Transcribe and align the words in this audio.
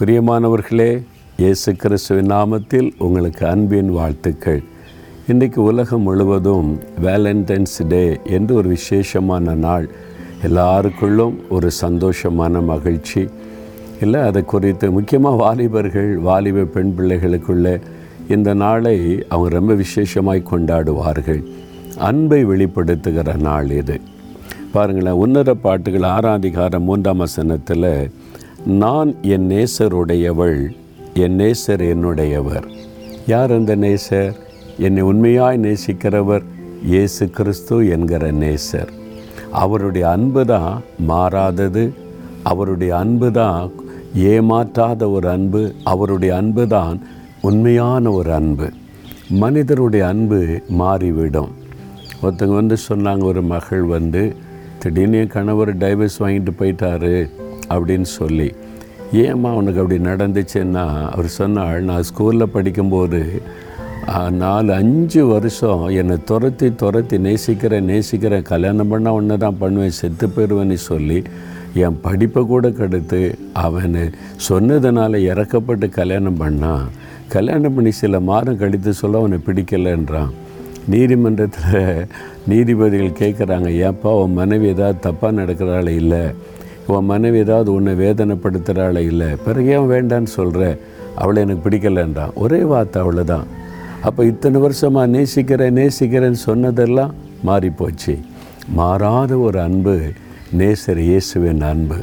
பிரியமானவர்களே 0.00 1.02
இயேசு 1.36 1.74
கிறிஸ்துவின் 1.74 2.30
நாமத்தில் 2.30 2.90
உங்களுக்கு 2.98 3.46
அன்பின் 3.46 3.90
வாழ்த்துக்கள். 3.90 4.62
இன்றைக்கு 5.28 5.62
உலகம் 5.62 6.00
முழுவதும் 6.00 6.78
வேலண்டைன்ஸ் 7.02 7.86
டே 7.88 8.20
என்று 8.24 8.54
ஒரு 8.54 8.68
விசேஷமான 8.68 9.54
நாள். 9.54 9.88
எல்லாருக்குள்ளும் 10.42 11.34
ஒரு 11.48 11.70
சந்தோஷமான 11.80 12.64
மகிழ்ச்சி. 12.64 13.28
இல்லை 14.00 14.20
அதை 14.20 14.44
குறித்து 14.44 14.90
முக்கியமாக 14.90 15.36
வாலிபர்கள் 15.36 16.16
வாலிப 16.18 16.62
பெண் 16.62 16.94
பிள்ளைகளுக்குள்ளே 16.98 17.80
இந்த 18.28 18.54
நாளை 18.54 19.24
அவங்க 19.28 19.48
ரொம்ப 19.48 19.74
விசேஷமாய் 19.74 20.46
கொண்டாடுவார்கள். 20.50 21.42
அன்பை 21.96 22.46
வெளிப்படுத்துகிற 22.46 23.36
நாள் 23.36 23.70
இது. 23.70 24.00
பாருங்களேன் 24.72 25.12
உன்னத 25.12 25.54
பாட்டுகள் 25.54 26.02
ஆறாம் 26.02 26.34
அதிகாரம் 26.34 26.82
மூன்றாம் 26.82 27.16
வசனத்தில் 27.16 28.10
நான் 28.66 29.22
என் 29.22 29.48
நேசருடையவள் 29.50 30.68
என் 31.14 31.38
நேசர் 31.38 31.82
என்னுடையவர். 31.92 32.64
யார் 33.26 33.52
அந்த 33.52 33.76
நேசர்? 33.76 34.32
என்னை 34.78 35.02
உண்மையாய் 35.02 35.58
நேசிக்கிறவர் 35.58 36.42
இயேசு 36.84 37.30
கிறிஸ்து 37.30 37.88
என்கிற 37.88 38.32
நேசர். 38.32 38.88
அவருடைய 39.50 40.08
அன்பு 40.10 40.44
தான் 40.44 40.82
மாறாதது. 40.98 41.92
அவருடைய 42.42 42.96
அன்பு 42.96 43.30
தான் 43.30 43.70
ஏமாற்றாத 44.14 45.12
ஒரு 45.12 45.28
அன்பு. 45.28 45.72
அவருடைய 45.84 46.36
அன்பு 46.36 46.66
தான் 46.66 47.00
உண்மையான 47.40 48.10
ஒரு 48.10 48.32
அன்பு. 48.32 48.70
மனிதருடைய 49.28 50.06
அன்பு 50.06 50.60
மாறிவிடும். 50.68 51.50
ஒருத்தங்க 52.22 52.54
வந்து 52.54 52.76
சொன்னாங்க 52.88 53.22
ஒரு 53.22 53.42
மகள் 53.42 53.82
வந்து 53.82 54.36
திடீர்னு 54.78 55.26
கணவர் 55.26 55.76
டைவர்ஸ் 55.76 56.18
வாங்கிட்டு 56.18 56.50
போயிட்டாரு. 56.58 57.30
அப்படின்னு 57.74 58.08
சொல்லி 58.18 58.48
ஏம்மா 59.22 59.48
அவனுக்கு 59.54 59.80
அப்படி 59.82 59.98
நடந்துச்சுன்னா? 60.10 60.84
அவர் 61.12 61.28
சொன்னாள் 61.38 61.86
நான் 61.88 62.06
ஸ்கூலில் 62.08 62.54
படிக்கும்போது 62.56 63.20
நாலு 64.42 64.70
அஞ்சு 64.80 65.22
வருஷம் 65.26 65.82
என்னை 66.00 66.16
துரத்தி 66.30 66.68
துரத்தி 66.82 67.16
நேசிக்கிறேன் 67.26 67.88
நேசிக்கிறேன் 67.92 68.48
கல்யாணம் 68.50 68.90
பண்ணால் 68.92 69.16
ஒன்று 69.18 69.38
தான் 69.44 69.60
பண்ணுவேன் 69.62 69.98
செத்து 70.00 70.26
போயிடுவேன்னு 70.26 70.78
சொல்லி 70.90 71.18
என் 71.84 71.98
படிப்பை 72.04 72.42
கூட 72.52 72.66
கெடுத்து 72.70 73.20
அவனை 73.64 74.04
சொன்னதுனால 74.48 75.18
இறக்கப்பட்டு 75.30 75.88
கல்யாணம் 75.98 76.40
பண்ணான் 76.42 76.84
கல்யாணம் 77.34 77.74
பண்ணி 77.76 77.92
சில 78.02 78.20
மாதம் 78.28 78.60
கழித்து 78.60 78.92
சொல்ல 79.00 79.20
அவனை 79.22 79.38
பிடிக்கலைன்றான். 79.46 80.32
நீதிமன்றத்தில் 80.92 82.06
நீதிபதிகள் 82.50 83.18
கேட்குறாங்க 83.22 83.70
ஏப்பா 83.86 84.10
உன் 84.22 84.38
மனைவி 84.40 84.66
ஏதாவது 84.74 84.98
தப்பாக 85.06 85.38
நடக்கிறாள்? 85.40 85.88
இல்லை 86.00 86.22
உன் 86.94 87.08
மனைவி 87.10 87.38
ஏதாவது 87.44 87.70
உன்னை 87.76 87.92
வேதனைப்படுத்துகிறாள் 88.02 88.98
இல்லை. 89.10 89.28
பிறகு 89.44 89.68
ஏன் 89.76 89.90
வேண்டான்னு 89.92 90.30
சொல்கிற 90.38 90.62
அவளை 91.22 91.38
எனக்கு 91.44 91.64
பிடிக்கலைன்றான். 91.66 92.34
ஒரே 92.42 92.60
வார்த்தை 92.72 92.98
அவ்வளோதான் 93.02 93.46
அப்போ 94.08 94.20
இத்தனை 94.30 94.58
வருஷமாக 94.64 95.12
நேசிக்கிறேன் 95.16 95.76
நேசிக்கிறேன்னு 95.80 96.40
சொன்னதெல்லாம் 96.48 97.14
மாறிப்போச்சு. 97.48 98.14
மாறாத 98.78 99.32
ஒரு 99.46 99.58
அன்பு 99.66 99.94
நேசர் 100.60 101.00
இயேசுவின் 101.10 101.62
அன்பு. 101.70 101.98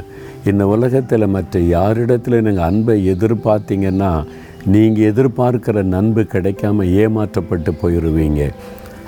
இந்த 0.50 0.62
உலகத்தில் 0.74 1.32
மற்ற 1.36 1.60
யாரிடத்தில் 1.76 2.42
நீங்கள் 2.46 2.68
அன்பை 2.70 2.96
எதிர்பார்த்தீங்கன்னா 3.12 4.12
நீங்கள் 4.74 5.08
எதிர்பார்க்கிற 5.10 5.78
நன்பு 5.94 6.22
கிடைக்காம 6.34 6.84
ஏமாற்றப்பட்டு 7.02 7.72
போயிடுவீங்க 7.82 8.42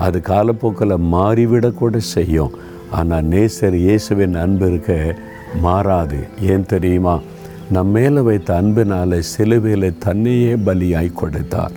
அது 0.07 0.19
காலப்போக்கில் 0.33 1.05
மாறிவிடக்கூட 1.15 1.97
செய்யும். 2.15 2.55
ஆனால் 2.99 3.29
நேசர் 3.35 3.77
இயேசுவின் 3.87 4.37
அன்பு 4.45 4.67
இருக்க 4.71 4.93
மாறாது. 5.55 6.17
ஏன் 6.41 6.67
தெரியுமா? 6.67 7.21
நம் 7.71 7.89
மேலே 7.89 8.21
வைத்த 8.21 8.57
அன்பினால் 8.57 9.23
சிலுவையில் 9.23 9.99
தன்னையே 9.99 10.55
பலியாய் 10.55 11.13
கொடுத்தார். 11.13 11.71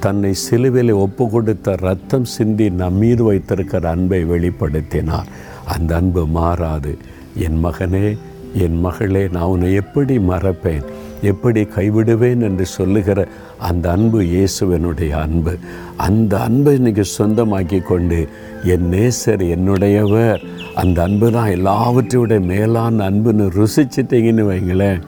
தன்னை 0.00 0.34
சிலுவையில் 0.34 0.92
ஒப்பு 0.92 1.30
கொடுத்த 1.30 1.74
ரத்தம் 1.80 2.24
சிந்தி 2.24 2.70
நம் 2.70 2.94
மீது 2.94 3.24
வைத்திருக்கிற 3.24 3.90
அன்பை 3.90 4.24
வெளிப்படுத்தினார். 4.24 5.24
அந்த 5.64 5.96
அன்பு 5.96 6.26
மாறாது. 6.26 6.98
என் 7.36 7.64
மகனே 7.64 8.18
என் 8.54 8.80
மகளே 8.80 9.28
நான் 9.32 9.42
உன்னை 9.42 9.74
எப்படி 9.74 10.18
மறப்பேன்? 10.18 10.84
எப்படி 11.22 11.62
கைவிடுவேன் 11.62 12.40
என்று 12.40 12.66
சொல்லுகிற 12.66 13.28
அந்த 13.58 13.90
அன்பு 13.90 14.20
இயேசுவனுடைய 14.20 15.10
அன்பு. 15.10 15.56
அந்த 15.96 16.40
அன்பை 16.40 16.78
நீங்கள் 16.78 17.12
சொந்தமாக்கி 17.18 17.82
கொண்டு 17.82 18.28
என் 18.64 18.90
நேசர் 18.90 19.42
என்னுடையவர் 19.56 20.40
அந்த 20.74 21.02
அன்பு 21.02 21.30
தான் 21.32 21.50
எல்லாவற்றையோட 21.50 22.40
மேலான 22.44 23.10
அன்புன்னு 23.10 23.46
ருசிச்சிட்டிங்கன்னு 23.58 24.44
வைங்களேன். 24.52 25.00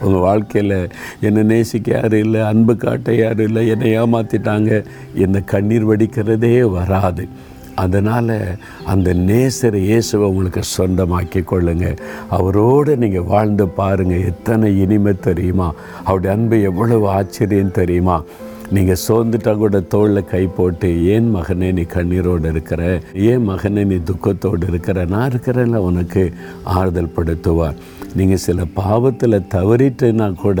உங்கள் 0.00 0.20
வாழ்க்கையில் 0.20 0.90
என்னை 1.20 1.42
நேசிக்க 1.42 1.90
யாரும் 1.90 2.18
இல்லை 2.18 2.40
அன்பு 2.40 2.76
காட்ட 2.76 3.14
யாரும் 3.14 3.46
இல்லை 3.46 3.68
என்னை 3.68 3.98
ஏமாற்றிட்டாங்க 3.98 4.84
என்னை 5.14 5.44
கண்ணீர் 5.44 5.88
வடிக்கிறதே 5.90 6.70
வராது. 6.70 7.28
அதனால் 7.74 8.58
அந்த 8.84 9.14
நேசர் 9.14 9.74
இயேசுவை 9.74 10.28
உங்களுக்கு 10.28 10.62
சொந்தமாக்கி 10.78 11.44
கொள்ளுங்கள் 11.44 11.96
அவரோடு 12.28 12.96
நீங்கள் 12.96 13.22
வாழ்ந்து 13.22 13.68
பாருங்கள் 13.68 14.24
எத்தனை 14.24 14.80
இனிமை 14.80 15.12
தெரியுமா? 15.20 15.72
அவருடைய 16.04 16.36
அன்பு 16.36 16.62
எவ்வளவு 16.62 17.08
ஆச்சரியம் 17.08 17.70
தெரியுமா? 17.70 18.22
நீங்கள் 18.70 18.96
சோர்ந்துட்டா 19.08 19.56
கூட 19.56 19.80
தோளில் 19.80 20.24
கை 20.24 20.46
போட்டு 20.46 21.04
ஏன் 21.04 21.34
மகனே 21.36 21.72
நீ 21.72 21.82
கண்ணீரோடு 21.82 22.48
இருக்கிற? 22.48 23.00
ஏன் 23.14 23.48
மகனே 23.48 23.84
நீ 23.84 23.94
துக்கத்தோடு 23.94 24.68
இருக்கிற? 24.68 25.04
நான் 25.04 25.30
இருக்கிறேன்ல 25.30 25.76
உனக்கு 25.76 26.32
ஆறுதல் 26.64 27.12
படுத்துவார். 27.16 27.74
நீங்கள் 28.18 28.42
சில 28.46 28.64
பாவத்தில் 28.80 29.38
தவறிட்டுனா 29.54 30.26
கூட 30.42 30.60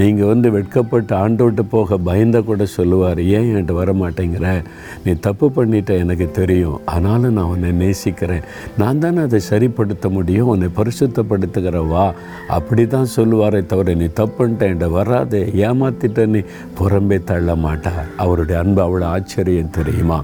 நீங்கள் 0.00 0.30
வந்து 0.30 0.48
வெட்கப்பட்டு 0.56 1.14
ஆண்டோட்டு 1.16 1.62
போக 1.74 1.98
பயந்த 2.08 2.40
கூட 2.48 2.64
சொல்லுவார் 2.76 3.20
ஏன் 3.36 3.46
என்கிட்ட 3.50 3.74
வர 3.80 3.92
மாட்டேங்கிற 4.02 4.48
நீ 5.04 5.12
தப்பு 5.26 5.46
பண்ணிட்ட 5.56 5.98
எனக்கு 6.04 6.26
தெரியும். 6.40 6.78
ஆனாலும் 6.94 7.36
நான் 7.38 7.50
உன்னை 7.54 7.70
நேசிக்கிறேன். 7.82 8.46
நான் 8.82 9.02
தானே 9.04 9.20
அதை 9.26 9.40
சரிப்படுத்த 9.50 10.10
முடியும்? 10.10 10.50
உன்னை 10.54 10.68
பரிசுத்தப்படுத்துகிற 10.80 11.88
வா. 11.88 12.06
அப்படி 12.58 12.86
தான் 12.86 13.14
சொல்லுவாரே 13.16 13.62
தவிர 13.72 13.94
நீ 14.02 14.08
தப்புன்ட்ட 14.20 14.68
என்கிட்ட 14.68 14.90
வராதே. 14.98 15.42
ஏமாத்திட்ட 15.68 16.26
நீ 16.34 16.42
புறம்பே 16.80 17.18
தள்ள 17.30 17.56
மாட்டார் 17.66 18.06
அவருடைய 18.16 18.60
அன்பு 18.60 18.82
அவ்வளோ 18.86 19.06
ஆச்சரியம் 19.16 19.74
தெரியுமா? 19.78 20.20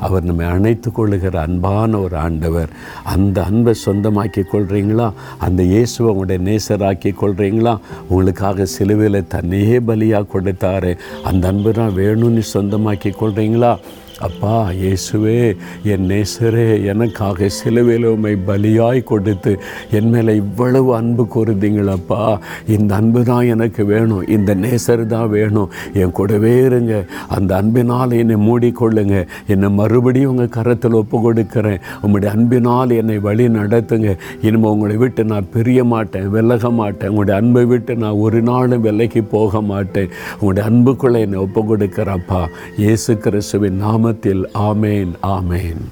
அவர் 0.00 0.24
நம்மை 0.24 0.46
அணைத்து 0.46 0.92
கொள்ளுகிற 0.92 1.40
அன்பான 1.40 1.98
ஒரு 1.98 2.16
ஆண்டவர். 2.16 2.68
அந்த 3.04 3.42
அன்பை 3.42 3.74
சொந்தமாக்கி 3.84 4.42
கொள்கிறீங்களா 4.52 5.12
அந்த 5.38 5.62
இயேசுவை 5.62 6.12
உங்களுடைய 6.12 6.40
நேசராக்கி 6.50 7.14
கொள்கிறீங்களா 7.22 7.78
உங்களுக்காக 8.08 8.64
சிலுவையில் 8.64 9.26
தன்னையே 9.26 9.78
பலியாக 9.78 10.30
கொடுத்தாரு. 10.34 10.96
அந்த 11.24 11.48
அன்பு 11.48 11.72
தான் 11.72 11.96
வேணும்னு 11.96 12.42
சொந்தமாக்கி 12.54 13.12
கொள்கிறீங்களா 13.20 13.78
அப்பா 14.24 14.70
இயேசுவே 14.70 15.56
என் 15.82 16.04
நேசரே 16.10 16.82
எனக்காக 16.82 17.48
சிலுவையில் 17.48 18.04
உம்மை 18.04 18.36
பலியாய் 18.46 19.00
கொடுத்து 19.02 19.58
என் 19.90 20.08
மேலே 20.08 20.36
இவ்வளவு 20.36 20.94
அன்பு 20.96 21.24
கூறுதீங்களப்பா 21.34 22.38
இந்த 22.66 22.94
அன்பு 22.94 23.24
தான் 23.24 23.46
எனக்கு 23.46 23.84
வேணும். 23.84 24.22
இந்த 24.26 24.54
நேசர் 24.54 25.06
தான் 25.06 25.28
வேணும். 25.28 25.68
என் 25.92 26.10
கூடவே 26.10 26.64
இருங்க. 26.64 27.04
அந்த 27.28 27.56
அன்பினால் 27.56 28.10
என்னை 28.10 28.36
மூடிக்கொள்ளுங்க. 28.36 29.26
என்னை 29.46 29.70
மறுபடியும் 29.70 30.30
உங்கள் 30.30 30.48
கரத்தில் 30.48 30.92
ஒப்பு 30.92 31.20
கொடுக்குறேன் 31.26 31.80
உங்களுடைய 32.02 32.34
அன்பினால் 32.36 32.90
என்னை 32.90 33.18
வழி 33.18 33.48
நடத்துங்க. 33.48 34.16
இனிமே 34.42 34.68
உங்களை 34.68 34.96
விட்டு 34.96 35.24
நான் 35.24 35.50
பிரிய 35.50 35.84
மாட்டேன் 35.84 36.28
விலக 36.28 36.70
மாட்டேன். 36.70 37.08
உங்களுடைய 37.08 37.40
அன்பை 37.40 37.64
விட்டு 37.64 37.96
நான் 37.96 38.12
ஒரு 38.12 38.42
நாளும் 38.42 38.80
விலைக்கு 38.80 39.24
போக 39.24 39.60
மாட்டேன். 39.60 40.10
உங்களுடைய 40.40 40.70
அன்புக்குள்ளே 40.70 41.20
என்னை 41.20 41.38
ஒப்பு 41.38 41.76
கொடுக்குறப்பா 41.76 42.42
இயேசு 42.76 43.18
கிறிஸ்துவின் 43.18 43.80
நாமத்தில் 44.06 44.42
ஆமேன் 44.54 45.12
ஆமேன். 45.22 45.82